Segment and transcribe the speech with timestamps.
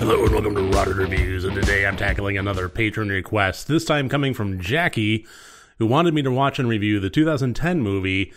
[0.00, 4.08] Hello and welcome to Rotted Reviews, and today I'm tackling another patron request, this time
[4.08, 5.26] coming from Jackie,
[5.78, 8.32] who wanted me to watch and review the 2010 movie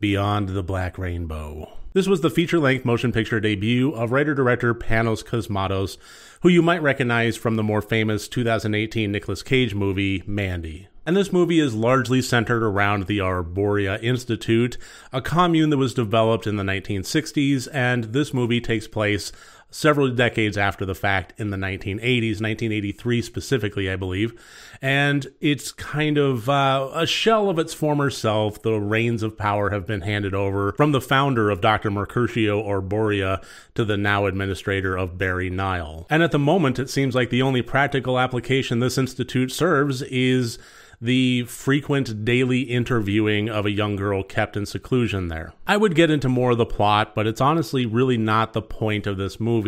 [0.00, 1.70] Beyond the Black Rainbow.
[1.92, 5.96] This was the feature length motion picture debut of writer director Panos Cosmatos,
[6.40, 10.88] who you might recognize from the more famous 2018 Nicolas Cage movie Mandy.
[11.06, 14.76] And this movie is largely centered around the Arboria Institute,
[15.12, 19.30] a commune that was developed in the 1960s, and this movie takes place
[19.76, 24.40] several decades after the fact in the 1980s, 1983 specifically, I believe.
[24.80, 28.62] And it's kind of uh, a shell of its former self.
[28.62, 31.90] The reins of power have been handed over from the founder of Dr.
[31.90, 33.44] Mercurio Arboria
[33.74, 36.06] to the now administrator of Barry Nile.
[36.08, 40.58] And at the moment, it seems like the only practical application this institute serves is
[41.00, 45.52] the frequent daily interviewing of a young girl kept in seclusion there.
[45.66, 49.06] I would get into more of the plot, but it's honestly really not the point
[49.06, 49.65] of this movie.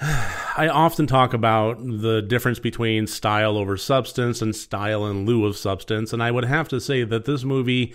[0.00, 5.56] I often talk about the difference between style over substance and style in lieu of
[5.56, 7.94] substance, and I would have to say that this movie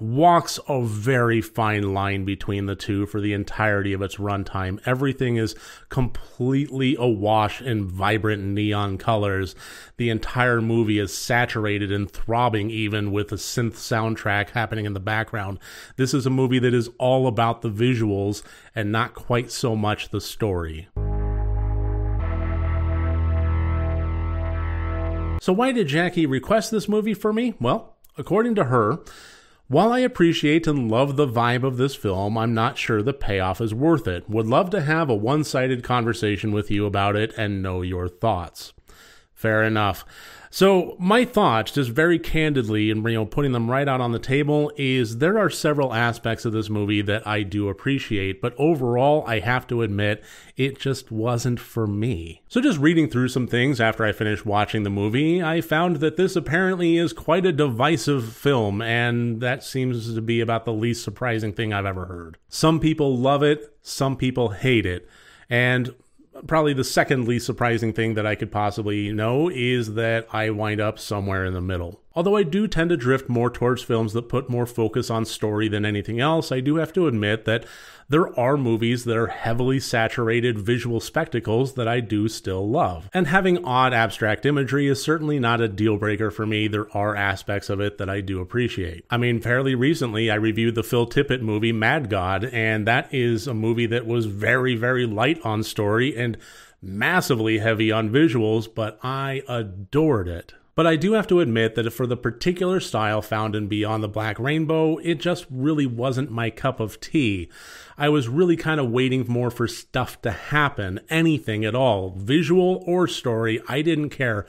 [0.00, 4.80] walks a very fine line between the two for the entirety of its runtime.
[4.86, 5.54] Everything is
[5.88, 9.54] completely awash in vibrant neon colors.
[9.96, 15.00] The entire movie is saturated and throbbing, even with a synth soundtrack happening in the
[15.00, 15.58] background.
[15.96, 18.42] This is a movie that is all about the visuals
[18.74, 20.88] and not quite so much the story.
[25.40, 27.52] So, why did Jackie request this movie for me?
[27.60, 28.98] Well, according to her,
[29.66, 33.60] while I appreciate and love the vibe of this film, I'm not sure the payoff
[33.60, 34.28] is worth it.
[34.28, 38.08] Would love to have a one sided conversation with you about it and know your
[38.08, 38.74] thoughts.
[39.32, 40.04] Fair enough.
[40.54, 44.20] So my thoughts, just very candidly, and you know, putting them right out on the
[44.20, 49.24] table, is there are several aspects of this movie that I do appreciate, but overall,
[49.26, 50.22] I have to admit,
[50.56, 52.42] it just wasn't for me.
[52.46, 56.16] So just reading through some things after I finished watching the movie, I found that
[56.16, 61.02] this apparently is quite a divisive film, and that seems to be about the least
[61.02, 62.38] surprising thing I've ever heard.
[62.48, 65.08] Some people love it, some people hate it.
[65.50, 65.96] And
[66.46, 70.80] probably the second least surprising thing that I could possibly know is that I wind
[70.80, 72.00] up somewhere in the middle.
[72.16, 75.66] Although I do tend to drift more towards films that put more focus on story
[75.68, 77.66] than anything else, I do have to admit that
[78.08, 83.10] there are movies that are heavily saturated visual spectacles that I do still love.
[83.12, 86.68] And having odd abstract imagery is certainly not a deal breaker for me.
[86.68, 89.04] There are aspects of it that I do appreciate.
[89.10, 93.48] I mean, fairly recently I reviewed the Phil Tippett movie Mad God, and that is
[93.48, 96.36] a movie that was very, very light on story and
[96.80, 100.54] massively heavy on visuals, but I adored it.
[100.76, 104.08] But I do have to admit that for the particular style found in Beyond the
[104.08, 107.48] Black Rainbow, it just really wasn't my cup of tea.
[107.96, 112.82] I was really kind of waiting more for stuff to happen, anything at all, visual
[112.86, 114.46] or story, I didn't care.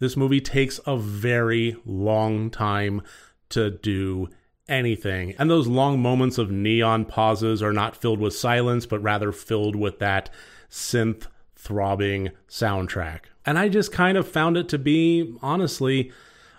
[0.00, 3.02] This movie takes a very long time
[3.50, 4.28] to do
[4.68, 5.34] anything.
[5.38, 9.76] And those long moments of neon pauses are not filled with silence, but rather filled
[9.76, 10.28] with that
[10.68, 11.26] synth
[11.68, 13.26] throbbing soundtrack.
[13.44, 16.10] And I just kind of found it to be, honestly,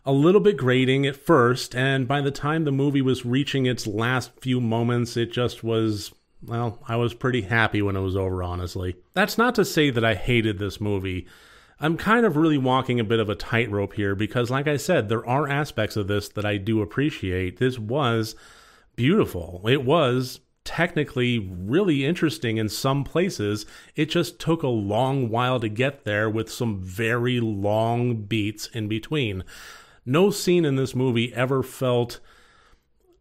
[0.06, 1.75] a little bit grating at first.
[1.75, 6.12] And by the time the movie was reaching its last few moments, it just was,
[6.46, 8.97] well, I was pretty happy when it was over, honestly.
[9.16, 11.28] That's not to say that I hated this movie.
[11.80, 15.09] I'm kind of really walking a bit of a tightrope here because, like I said,
[15.09, 17.58] there are aspects of this that I do appreciate.
[17.58, 18.36] This was
[18.96, 19.66] beautiful.
[19.68, 23.66] It was technically really interesting in some places.
[23.96, 28.88] It just took a long while to get there with some very long beats in
[28.88, 29.44] between.
[30.06, 32.19] No scene in this movie ever felt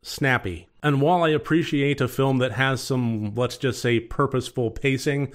[0.03, 0.69] snappy.
[0.83, 5.33] And while I appreciate a film that has some, let's just say, purposeful pacing,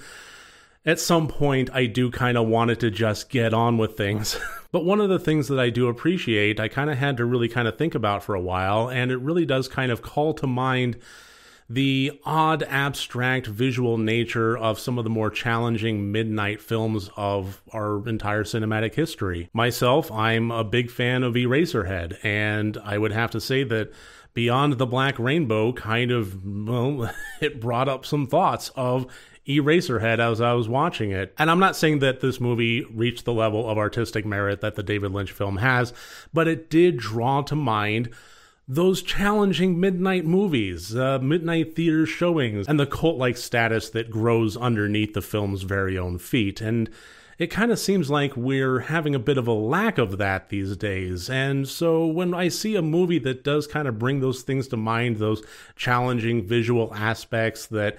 [0.86, 4.38] at some point I do kind of want it to just get on with things.
[4.70, 7.48] but one of the things that I do appreciate, I kind of had to really
[7.48, 10.46] kind of think about for a while, and it really does kind of call to
[10.46, 10.96] mind
[11.68, 18.06] the odd abstract visual nature of some of the more challenging midnight films of our
[18.08, 19.48] entire cinematic history.
[19.52, 23.92] Myself, I'm a big fan of Eraserhead, and I would have to say that
[24.34, 27.08] Beyond the Black Rainbow kind of, well,
[27.40, 29.06] it brought up some thoughts of
[29.46, 31.32] Eraserhead as I was watching it.
[31.38, 34.82] And I'm not saying that this movie reached the level of artistic merit that the
[34.82, 35.92] David Lynch film has,
[36.32, 38.10] but it did draw to mind
[38.66, 44.56] those challenging midnight movies, uh, midnight theater showings, and the cult like status that grows
[44.56, 46.60] underneath the film's very own feet.
[46.60, 46.88] And
[47.38, 50.76] it kind of seems like we're having a bit of a lack of that these
[50.76, 51.28] days.
[51.28, 54.76] And so when I see a movie that does kind of bring those things to
[54.76, 55.42] mind, those
[55.76, 57.98] challenging visual aspects that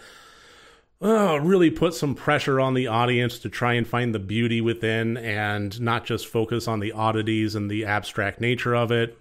[1.01, 5.17] uh, really put some pressure on the audience to try and find the beauty within
[5.17, 9.17] and not just focus on the oddities and the abstract nature of it.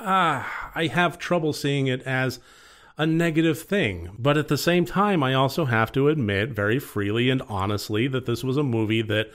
[0.00, 2.40] Ah, I have trouble seeing it as
[2.96, 4.10] a negative thing.
[4.18, 8.26] But at the same time, I also have to admit very freely and honestly that
[8.26, 9.30] this was a movie that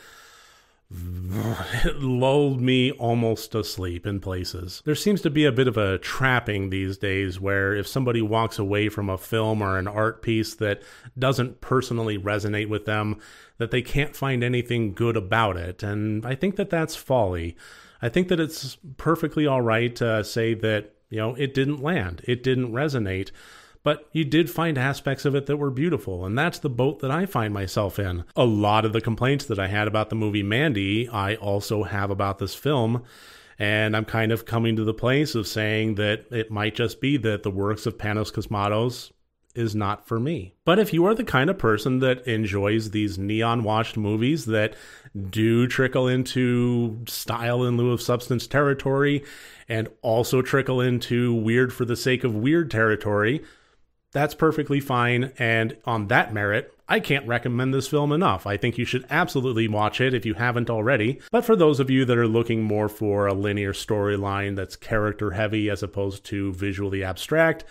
[1.96, 4.84] lulled me almost asleep in places.
[4.86, 8.60] There seems to be a bit of a trapping these days where if somebody walks
[8.60, 10.84] away from a film or an art piece that
[11.18, 13.20] doesn't personally resonate with them,
[13.58, 15.82] that they can't find anything good about it.
[15.82, 17.56] And I think that that's folly.
[18.02, 22.22] I think that it's perfectly all right to say that, you know, it didn't land,
[22.26, 23.32] it didn't resonate
[23.86, 27.12] but you did find aspects of it that were beautiful, and that's the boat that
[27.12, 28.24] I find myself in.
[28.36, 32.10] A lot of the complaints that I had about the movie Mandy, I also have
[32.10, 33.04] about this film.
[33.60, 37.16] And I'm kind of coming to the place of saying that it might just be
[37.18, 39.12] that the works of Panos Cosmatos
[39.56, 40.54] is not for me.
[40.66, 44.76] But if you are the kind of person that enjoys these neon washed movies that
[45.30, 49.24] do trickle into style in lieu of substance territory
[49.68, 53.44] and also trickle into weird for the sake of weird territory,
[54.12, 55.32] that's perfectly fine.
[55.38, 58.46] And on that merit, I can't recommend this film enough.
[58.46, 61.20] I think you should absolutely watch it if you haven't already.
[61.32, 65.32] But for those of you that are looking more for a linear storyline that's character
[65.32, 67.66] heavy as opposed to visually abstract,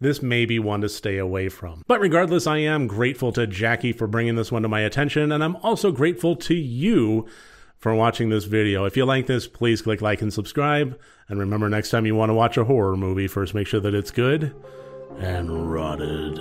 [0.00, 1.82] this may be one to stay away from.
[1.86, 5.42] But regardless, I am grateful to Jackie for bringing this one to my attention, and
[5.42, 7.26] I'm also grateful to you
[7.78, 8.84] for watching this video.
[8.84, 10.98] If you like this, please click like and subscribe.
[11.28, 13.94] And remember, next time you want to watch a horror movie, first make sure that
[13.94, 14.54] it's good
[15.18, 16.38] and rotted.